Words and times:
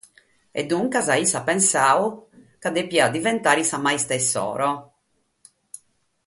E 0.59 0.61
duncas 0.71 1.07
issa 1.23 1.37
at 1.39 1.47
pensadu 1.49 2.05
chi 2.61 2.69
depiat 2.77 3.13
devènnere 3.15 3.63
sa 3.69 3.77
maistra 3.85 4.15
issoro. 4.21 4.71